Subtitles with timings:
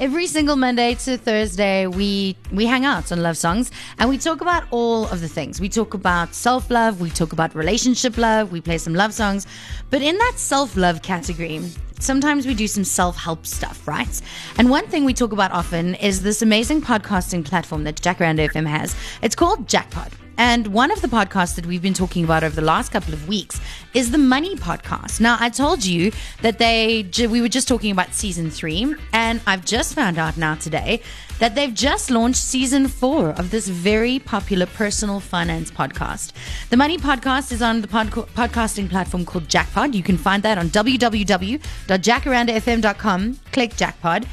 [0.00, 4.40] Every single Monday to Thursday, we we hang out on love songs and we talk
[4.40, 5.60] about all of the things.
[5.60, 9.46] We talk about self love, we talk about relationship love, we play some love songs.
[9.90, 11.60] But in that self love category,
[12.00, 14.20] sometimes we do some self help stuff, right?
[14.58, 18.66] And one thing we talk about often is this amazing podcasting platform that Jacaranda FM
[18.66, 18.96] has.
[19.22, 20.12] It's called Jackpot.
[20.36, 23.28] And one of the podcasts that we've been talking about over the last couple of
[23.28, 23.60] weeks
[23.92, 25.20] is the Money Podcast.
[25.20, 26.10] Now, I told you
[26.42, 30.56] that they we were just talking about season three, and I've just found out now
[30.56, 31.00] today
[31.38, 36.32] that they've just launched season four of this very popular personal finance podcast.
[36.70, 39.94] The Money Podcast is on the pod- podcasting platform called Jackpod.
[39.94, 43.40] You can find that on www.jacarandafm.com.
[43.52, 44.24] Click Jackpot.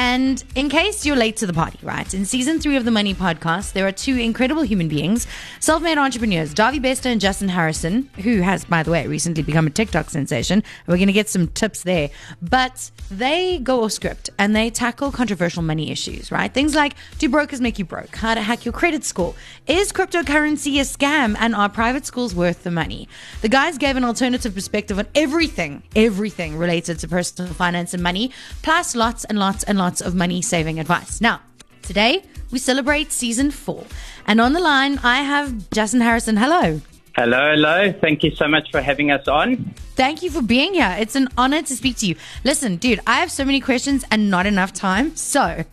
[0.00, 2.14] And in case you're late to the party, right?
[2.14, 5.26] In season three of the Money Podcast, there are two incredible human beings,
[5.58, 9.66] self made entrepreneurs, Dawie Bester and Justin Harrison, who has, by the way, recently become
[9.66, 10.62] a TikTok sensation.
[10.86, 12.10] We're going to get some tips there.
[12.40, 16.54] But they go off script and they tackle controversial money issues, right?
[16.54, 18.14] Things like do brokers make you broke?
[18.14, 19.34] How to hack your credit score?
[19.66, 21.34] Is cryptocurrency a scam?
[21.40, 23.08] And are private schools worth the money?
[23.42, 28.30] The guys gave an alternative perspective on everything, everything related to personal finance and money,
[28.62, 31.20] plus lots and lots and lots of money saving advice.
[31.20, 31.40] Now,
[31.82, 33.84] today we celebrate season four.
[34.26, 36.36] And on the line, I have Justin Harrison.
[36.36, 36.80] Hello.
[37.16, 37.92] Hello, hello.
[38.00, 39.74] Thank you so much for having us on.
[39.96, 40.94] Thank you for being here.
[41.00, 42.14] It's an honor to speak to you.
[42.44, 45.16] Listen, dude, I have so many questions and not enough time.
[45.16, 45.40] So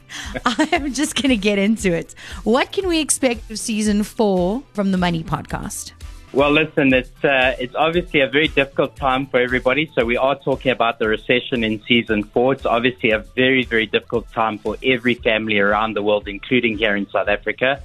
[0.45, 2.15] I am just going to get into it.
[2.43, 5.91] What can we expect of season four from the Money Podcast?
[6.35, 9.89] Well, listen, it's uh, it's obviously a very difficult time for everybody.
[9.95, 12.51] So we are talking about the recession in season four.
[12.51, 16.93] It's obviously a very very difficult time for every family around the world, including here
[16.97, 17.81] in South Africa.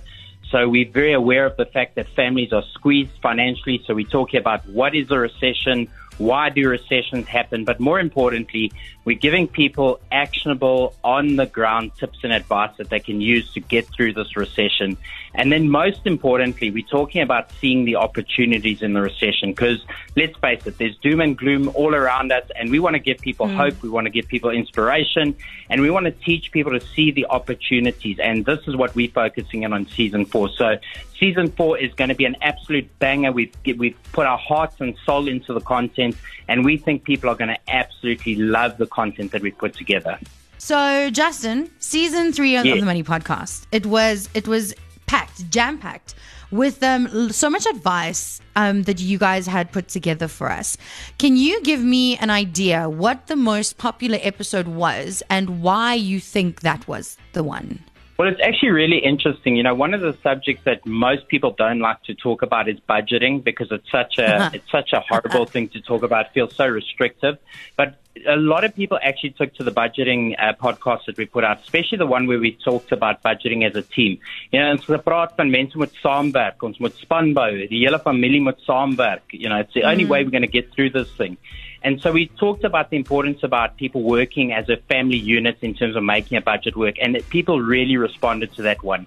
[0.51, 3.85] So we're very aware of the fact that families are squeezed financially.
[3.87, 5.87] So we're talking about what is a recession,
[6.21, 8.73] why do recessions happen, but more importantly,
[9.05, 13.61] we're giving people actionable, on the ground tips and advice that they can use to
[13.61, 14.97] get through this recession.
[15.35, 19.85] And then most importantly, we're talking about seeing the opportunities in the recession because
[20.17, 23.19] let's face it, there's doom and gloom all around us and we want to give
[23.19, 23.55] people mm.
[23.55, 23.83] hope.
[23.83, 25.37] We want to give people inspiration
[25.71, 28.19] and we want to teach people to see the opportunities.
[28.19, 30.51] And this is what we're focusing in on season four.
[30.51, 30.77] So
[31.19, 33.31] season four is going to be an absolute banger.
[33.31, 36.10] We've, we've put our hearts and soul into the content
[36.49, 40.19] and we think people are going to absolutely love the content that we put together.
[40.59, 44.75] So, Justin, season three of the Money Podcast, it was it was
[45.07, 46.15] packed, jam packed
[46.51, 50.77] with um, so much advice um, that you guys had put together for us.
[51.19, 56.21] Can you give me an idea what the most popular episode was and why you
[56.21, 57.81] think that was the one?
[58.21, 59.57] Well, it's actually really interesting.
[59.57, 62.77] You know, one of the subjects that most people don't like to talk about is
[62.87, 66.27] budgeting because it's such a it's such a horrible thing to talk about.
[66.27, 67.39] It feels so restrictive.
[67.79, 67.99] But
[68.29, 71.63] a lot of people actually took to the budgeting uh, podcast that we put out,
[71.63, 74.19] especially the one where we talked about budgeting as a team.
[74.53, 78.43] You know, ons gepraat van mense moet saamwerk, ons moet span bou, die hele familie
[78.45, 79.33] moet saamwerk.
[79.33, 79.93] You know, it's the mm.
[79.93, 81.39] only way we're going to get through this thing.
[81.83, 85.75] And so we talked about the importance about people working as a family unit in
[85.75, 89.07] terms of making a budget work, and people really responded to that one.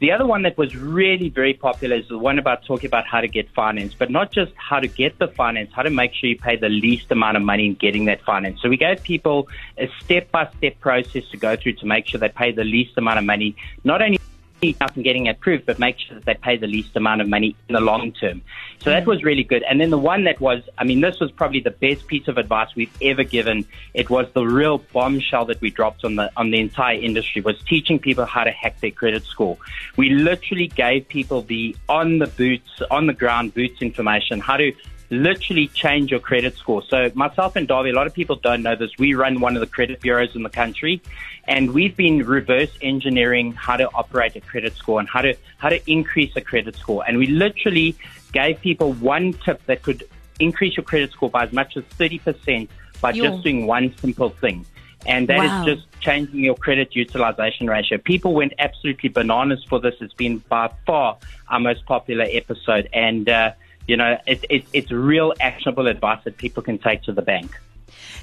[0.00, 3.20] The other one that was really very popular is the one about talking about how
[3.20, 6.28] to get finance, but not just how to get the finance, how to make sure
[6.28, 8.60] you pay the least amount of money in getting that finance.
[8.60, 9.48] So we gave people
[9.78, 12.98] a step by step process to go through to make sure they pay the least
[12.98, 14.18] amount of money, not only
[14.62, 17.56] enough in getting approved, but make sure that they pay the least amount of money
[17.68, 18.42] in the long term.
[18.82, 19.62] So that was really good.
[19.64, 22.38] And then the one that was, I mean, this was probably the best piece of
[22.38, 23.66] advice we've ever given.
[23.94, 27.60] It was the real bombshell that we dropped on the on the entire industry was
[27.62, 29.58] teaching people how to hack their credit score.
[29.96, 34.72] We literally gave people the on the boots, on the ground boots information, how to
[35.10, 36.82] literally change your credit score.
[36.88, 38.90] So myself and Dawie, a lot of people don't know this.
[38.98, 41.02] We run one of the credit bureaus in the country
[41.44, 45.68] and we've been reverse engineering how to operate a credit score and how to, how
[45.68, 47.04] to increase a credit score.
[47.06, 47.96] And we literally
[48.32, 50.04] gave people one tip that could
[50.38, 52.68] increase your credit score by as much as 30%
[53.00, 53.24] by Yo.
[53.24, 54.64] just doing one simple thing.
[55.06, 55.60] And that wow.
[55.60, 57.98] is just changing your credit utilization ratio.
[57.98, 59.94] People went absolutely bananas for this.
[60.00, 61.18] It's been by far
[61.48, 62.88] our most popular episode.
[62.92, 63.52] And, uh,
[63.90, 67.58] you know, it, it, it's real actionable advice that people can take to the bank.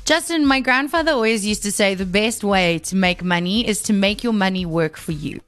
[0.05, 3.91] Justin, my grandfather always used to say the best way to make money is to
[3.91, 5.41] make your money work for you.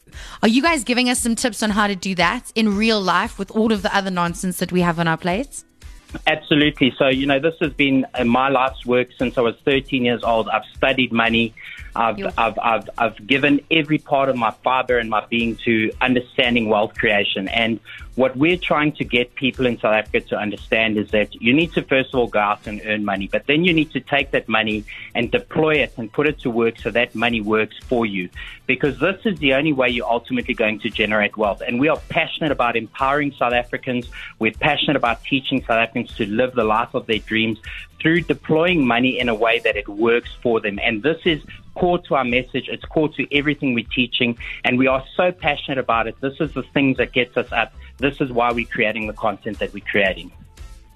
[0.44, 3.40] Are you guys giving us some tips on how to do that in real life
[3.40, 5.64] with all of the other nonsense that we have on our plates?
[6.28, 6.94] Absolutely.
[6.98, 10.24] So, you know, this has been uh, my life's work since I was 13 years
[10.24, 10.50] old.
[10.50, 11.54] I've studied money.
[11.96, 16.70] I've, I've, I've, I've given every part of my fiber and my being to understanding
[16.70, 17.48] wealth creation.
[17.48, 17.80] And
[18.16, 21.72] what we're trying to get people in South Africa to understand is that you need
[21.74, 24.32] to first of all go out and earn money, but then you need to take
[24.32, 24.84] that money
[25.16, 28.30] and deploy it and put it to work so that money works for you.
[28.68, 31.62] Because this is the only way you're ultimately going to generate wealth.
[31.66, 34.10] And we are passionate about empowering South Africans.
[34.38, 37.60] We're passionate about teaching South Africans to live the life of their dreams
[38.00, 40.80] through deploying money in a way that it works for them.
[40.82, 41.42] And this is
[41.76, 42.68] core to our message.
[42.70, 44.38] It's core to everything we're teaching.
[44.64, 46.20] And we are so passionate about it.
[46.22, 47.74] This is the things that gets us up.
[47.98, 50.32] This is why we're creating the content that we're creating.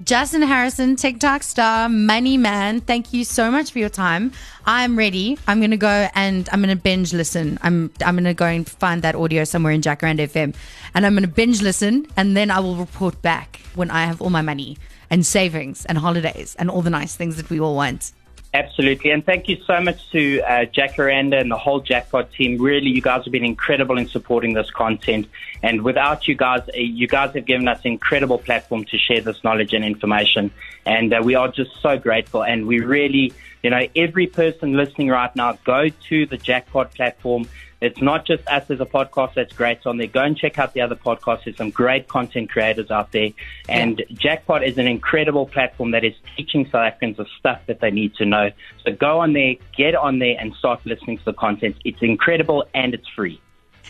[0.04, 4.34] Justin Harrison, TikTok star, money man, thank you so much for your time.
[4.66, 5.38] I'm ready.
[5.48, 7.58] I'm gonna go and I'm gonna binge listen.
[7.62, 10.56] I'm I'm gonna go and find that audio somewhere in Jacaranda FM,
[10.94, 14.32] and I'm gonna binge listen, and then I will report back when I have all
[14.32, 14.78] my money
[15.14, 18.12] and savings and holidays and all the nice things that we all want.
[18.56, 19.12] Absolutely.
[19.12, 22.60] And thank you so much to uh, Jacaranda and the whole Jackpot team.
[22.60, 25.28] Really, you guys have been incredible in supporting this content.
[25.62, 29.22] And without you guys, uh, you guys have given us an incredible platform to share
[29.22, 30.50] this knowledge and information.
[30.84, 32.44] And uh, we are just so grateful.
[32.44, 37.48] And we really, you know, every person listening right now, go to the Jackpot platform
[37.84, 40.08] it's not just us as a podcast that's great on there.
[40.08, 41.44] Go and check out the other podcasts.
[41.44, 43.30] There's some great content creators out there.
[43.68, 44.16] And yeah.
[44.18, 48.16] Jackpot is an incredible platform that is teaching South Africans the stuff that they need
[48.16, 48.52] to know.
[48.86, 51.76] So go on there, get on there and start listening to the content.
[51.84, 53.42] It's incredible and it's free.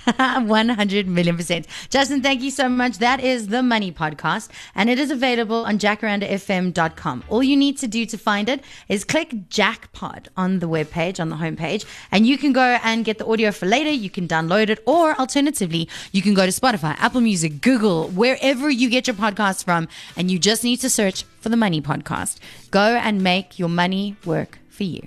[0.17, 1.67] 100 million percent.
[1.89, 2.97] Justin, thank you so much.
[2.97, 7.23] That is the Money Podcast, and it is available on jacarandafm.com.
[7.29, 11.29] All you need to do to find it is click Jackpot on the webpage, on
[11.29, 13.91] the homepage, and you can go and get the audio for later.
[13.91, 18.69] You can download it, or alternatively, you can go to Spotify, Apple Music, Google, wherever
[18.69, 22.39] you get your podcasts from, and you just need to search for the Money Podcast.
[22.71, 25.01] Go and make your money work for you.